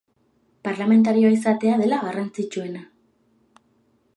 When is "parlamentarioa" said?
0.67-1.33